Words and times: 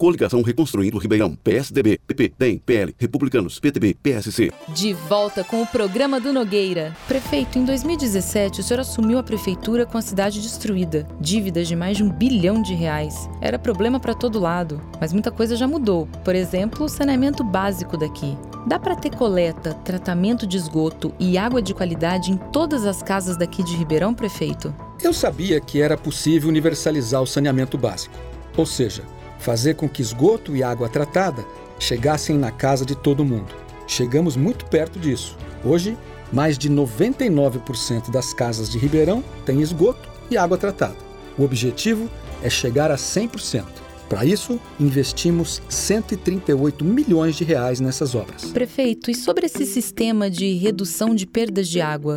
Coligação 0.00 0.42
Reconstruindo 0.42 0.96
Ribeirão. 0.96 1.34
PSDB, 1.34 1.98
PP, 2.06 2.32
DEM, 2.38 2.58
PL, 2.58 2.94
Republicanos, 2.96 3.58
PTB, 3.58 3.94
PSC. 4.00 4.52
De 4.68 4.92
volta 4.92 5.42
com 5.42 5.60
o 5.60 5.66
programa 5.66 6.20
do 6.20 6.32
Nogueira. 6.32 6.96
Prefeito, 7.08 7.58
em 7.58 7.64
2017 7.64 8.60
o 8.60 8.62
senhor 8.62 8.78
assumiu 8.78 9.18
a 9.18 9.24
prefeitura 9.24 9.84
com 9.84 9.98
a 9.98 10.00
cidade 10.00 10.40
destruída. 10.40 11.04
Dívidas 11.20 11.66
de 11.66 11.74
mais 11.74 11.96
de 11.96 12.04
um 12.04 12.12
bilhão 12.12 12.62
de 12.62 12.74
reais. 12.74 13.28
Era 13.40 13.58
problema 13.58 13.98
para 13.98 14.14
todo 14.14 14.38
lado. 14.38 14.80
Mas 15.00 15.12
muita 15.12 15.32
coisa 15.32 15.56
já 15.56 15.66
mudou. 15.66 16.06
Por 16.24 16.36
exemplo, 16.36 16.84
o 16.84 16.88
saneamento 16.88 17.42
básico 17.42 17.96
daqui. 17.96 18.38
Dá 18.68 18.78
para 18.78 18.94
ter 18.94 19.16
coleta, 19.16 19.74
tratamento 19.74 20.46
de 20.46 20.56
esgoto 20.56 21.12
e 21.18 21.36
água 21.36 21.60
de 21.60 21.74
qualidade 21.74 22.30
em 22.30 22.36
todas 22.36 22.86
as 22.86 23.02
casas 23.02 23.36
daqui 23.36 23.64
de 23.64 23.74
Ribeirão, 23.74 24.14
prefeito? 24.14 24.72
Eu 25.02 25.12
sabia 25.12 25.60
que 25.60 25.82
era 25.82 25.98
possível 25.98 26.48
universalizar 26.48 27.20
o 27.20 27.26
saneamento 27.26 27.76
básico. 27.76 28.14
Ou 28.56 28.66
seja, 28.66 29.02
fazer 29.38 29.74
com 29.74 29.88
que 29.88 30.02
esgoto 30.02 30.56
e 30.56 30.62
água 30.62 30.88
tratada 30.88 31.44
chegassem 31.78 32.36
na 32.36 32.50
casa 32.50 32.84
de 32.84 32.96
todo 32.96 33.24
mundo. 33.24 33.54
Chegamos 33.86 34.36
muito 34.36 34.66
perto 34.66 34.98
disso. 34.98 35.36
Hoje, 35.64 35.96
mais 36.32 36.58
de 36.58 36.68
99% 36.70 38.10
das 38.10 38.34
casas 38.34 38.70
de 38.70 38.78
Ribeirão 38.78 39.24
têm 39.46 39.60
esgoto 39.60 40.08
e 40.30 40.36
água 40.36 40.58
tratada. 40.58 40.96
O 41.38 41.44
objetivo 41.44 42.10
é 42.42 42.50
chegar 42.50 42.90
a 42.90 42.96
100%. 42.96 43.64
Para 44.08 44.24
isso, 44.24 44.58
investimos 44.80 45.60
138 45.68 46.84
milhões 46.84 47.36
de 47.36 47.44
reais 47.44 47.78
nessas 47.78 48.14
obras. 48.14 48.46
Prefeito, 48.46 49.10
e 49.10 49.14
sobre 49.14 49.46
esse 49.46 49.66
sistema 49.66 50.30
de 50.30 50.54
redução 50.54 51.14
de 51.14 51.26
perdas 51.26 51.68
de 51.68 51.80
água? 51.80 52.16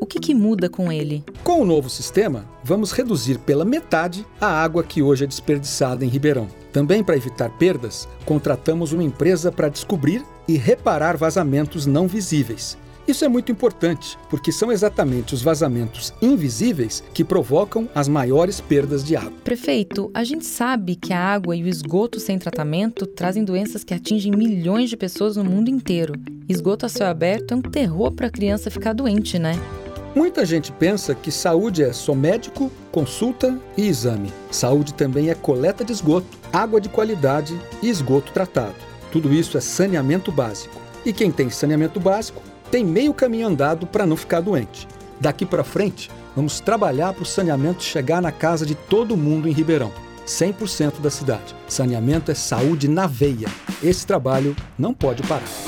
O 0.00 0.06
que, 0.06 0.20
que, 0.20 0.34
muda 0.34 0.68
com 0.68 0.92
ele? 0.92 1.24
Com 1.42 1.60
o 1.60 1.64
novo 1.64 1.90
sistema, 1.90 2.48
vamos 2.62 2.92
reduzir 2.92 3.38
pela 3.38 3.64
metade 3.64 4.24
a 4.40 4.46
água 4.46 4.84
que 4.84 5.02
hoje 5.02 5.24
é 5.24 5.26
desperdiçada 5.26 6.04
em 6.04 6.08
Ribeirão. 6.08 6.46
Também 6.72 7.02
para 7.02 7.16
evitar 7.16 7.50
perdas, 7.58 8.08
contratamos 8.24 8.92
uma 8.92 9.02
empresa 9.02 9.50
para 9.50 9.68
descobrir 9.68 10.24
e 10.46 10.56
reparar 10.56 11.16
vazamentos 11.16 11.84
não 11.84 12.06
visíveis. 12.06 12.78
Isso 13.08 13.24
é 13.24 13.28
muito 13.28 13.50
importante, 13.50 14.18
porque 14.28 14.52
são 14.52 14.70
exatamente 14.70 15.32
os 15.32 15.40
vazamentos 15.40 16.12
invisíveis 16.20 17.02
que 17.14 17.24
provocam 17.24 17.88
as 17.94 18.06
maiores 18.06 18.60
perdas 18.60 19.02
de 19.02 19.16
água. 19.16 19.32
Prefeito, 19.42 20.10
a 20.12 20.22
gente 20.22 20.44
sabe 20.44 20.94
que 20.94 21.14
a 21.14 21.18
água 21.18 21.56
e 21.56 21.62
o 21.62 21.68
esgoto 21.68 22.20
sem 22.20 22.38
tratamento 22.38 23.06
trazem 23.06 23.44
doenças 23.44 23.82
que 23.82 23.94
atingem 23.94 24.30
milhões 24.30 24.90
de 24.90 24.96
pessoas 24.96 25.36
no 25.36 25.44
mundo 25.44 25.70
inteiro. 25.70 26.12
Esgoto 26.46 26.84
a 26.84 26.88
céu 26.88 27.06
aberto 27.06 27.52
é 27.52 27.56
um 27.56 27.62
terror 27.62 28.12
para 28.12 28.26
a 28.26 28.30
criança 28.30 28.70
ficar 28.70 28.92
doente, 28.92 29.38
né? 29.38 29.54
Muita 30.14 30.44
gente 30.44 30.72
pensa 30.72 31.14
que 31.14 31.30
saúde 31.30 31.82
é 31.82 31.92
só 31.92 32.14
médico, 32.14 32.72
consulta 32.90 33.58
e 33.76 33.86
exame. 33.86 34.32
Saúde 34.50 34.94
também 34.94 35.30
é 35.30 35.34
coleta 35.34 35.84
de 35.84 35.92
esgoto, 35.92 36.26
água 36.52 36.80
de 36.80 36.88
qualidade 36.88 37.58
e 37.82 37.88
esgoto 37.88 38.32
tratado. 38.32 38.74
Tudo 39.12 39.32
isso 39.32 39.56
é 39.56 39.60
saneamento 39.60 40.32
básico. 40.32 40.74
E 41.04 41.12
quem 41.12 41.30
tem 41.30 41.50
saneamento 41.50 42.00
básico 42.00 42.42
tem 42.70 42.84
meio 42.84 43.14
caminho 43.14 43.46
andado 43.46 43.86
para 43.86 44.06
não 44.06 44.16
ficar 44.16 44.40
doente. 44.40 44.88
Daqui 45.20 45.44
para 45.44 45.64
frente, 45.64 46.10
vamos 46.34 46.60
trabalhar 46.60 47.12
para 47.12 47.22
o 47.22 47.26
saneamento 47.26 47.82
chegar 47.82 48.22
na 48.22 48.32
casa 48.32 48.64
de 48.64 48.74
todo 48.74 49.16
mundo 49.16 49.48
em 49.48 49.52
Ribeirão. 49.52 49.92
100% 50.26 51.00
da 51.00 51.10
cidade. 51.10 51.54
Saneamento 51.66 52.30
é 52.30 52.34
saúde 52.34 52.86
na 52.86 53.06
veia. 53.06 53.48
Esse 53.82 54.06
trabalho 54.06 54.54
não 54.78 54.92
pode 54.92 55.22
parar. 55.22 55.67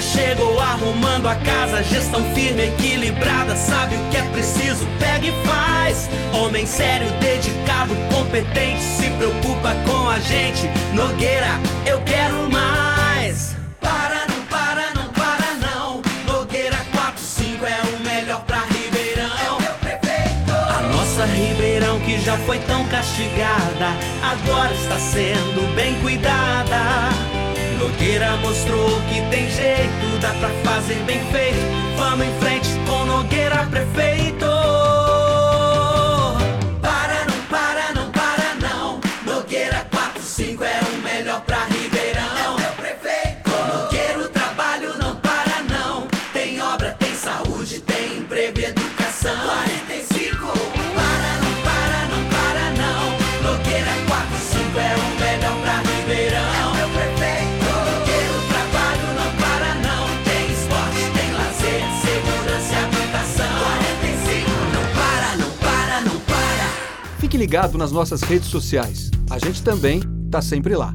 Chegou 0.00 0.60
arrumando 0.60 1.26
a 1.26 1.34
casa, 1.36 1.82
gestão 1.82 2.22
firme, 2.34 2.64
equilibrada, 2.64 3.56
sabe 3.56 3.96
o 3.96 4.10
que 4.10 4.18
é 4.18 4.22
preciso, 4.30 4.86
pega 4.98 5.26
e 5.26 5.46
faz. 5.46 6.10
Homem 6.34 6.66
sério, 6.66 7.10
dedicado, 7.18 7.94
competente, 8.12 8.82
se 8.82 9.08
preocupa 9.10 9.74
com 9.86 10.08
a 10.08 10.18
gente. 10.20 10.68
Nogueira, 10.92 11.48
eu 11.86 12.00
quero 12.02 12.50
mais. 12.50 13.56
Para, 13.80 14.26
não 14.26 14.44
para, 14.46 14.94
não 14.94 15.08
para, 15.12 15.54
não. 15.54 16.02
Nogueira 16.26 16.76
45 16.92 17.64
é 17.64 17.80
o 17.94 18.00
melhor 18.04 18.44
pra 18.44 18.64
Ribeirão. 18.64 19.58
A 20.76 20.82
nossa 20.82 21.24
Ribeirão 21.24 21.98
que 22.00 22.20
já 22.20 22.36
foi 22.38 22.58
tão 22.60 22.84
castigada, 22.88 23.96
agora 24.22 24.74
está 24.74 24.98
sendo 24.98 25.74
bem 25.74 25.94
cuidada. 26.00 27.35
Nogueira 27.86 28.36
mostrou 28.38 29.00
que 29.02 29.20
tem 29.30 29.48
jeito, 29.48 30.18
dá 30.20 30.30
pra 30.40 30.48
fazer 30.64 30.96
bem 31.04 31.20
feito. 31.30 31.56
Vamos 31.96 32.26
em 32.26 32.38
frente 32.40 32.68
com 32.84 33.04
Nogueira 33.04 33.64
prefeito. 33.66 34.44
Para, 36.82 37.24
não 37.26 37.40
para, 37.48 37.92
não 37.94 38.10
para, 38.10 38.54
não. 38.60 39.00
Nogueira 39.24 39.86
45 39.92 40.64
é 40.64 40.80
o 40.80 41.02
melhor 41.02 41.40
pra 41.42 41.64
Ribeirão. 41.66 42.56
Com 43.44 43.78
Nogueira 43.78 44.18
o 44.18 44.28
trabalho 44.30 44.98
não 44.98 45.14
para, 45.20 45.62
não. 45.70 46.08
Tem 46.32 46.60
obra, 46.60 46.96
tem 46.98 47.14
saúde, 47.14 47.78
tem 47.82 48.18
emprego 48.18 48.85
Fique 67.26 67.36
ligado 67.36 67.76
nas 67.76 67.90
nossas 67.90 68.22
redes 68.22 68.46
sociais. 68.46 69.10
A 69.28 69.36
gente 69.36 69.60
também 69.60 70.00
está 70.26 70.40
sempre 70.40 70.76
lá. 70.76 70.94